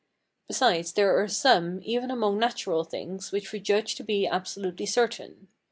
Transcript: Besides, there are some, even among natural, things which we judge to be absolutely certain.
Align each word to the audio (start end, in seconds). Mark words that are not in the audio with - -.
Besides, 0.47 0.93
there 0.93 1.15
are 1.21 1.27
some, 1.27 1.79
even 1.83 2.09
among 2.09 2.39
natural, 2.39 2.83
things 2.83 3.31
which 3.31 3.51
we 3.51 3.59
judge 3.59 3.93
to 3.97 4.03
be 4.03 4.25
absolutely 4.25 4.87
certain. 4.87 5.47